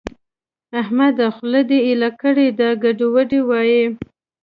احمده! 0.81 1.25
خوله 1.35 1.61
دې 1.69 1.79
ايله 1.87 2.09
کړې 2.21 2.47
ده؛ 2.59 2.67
ګډې 2.83 3.05
وډې 3.13 3.39
وايې. 3.49 3.83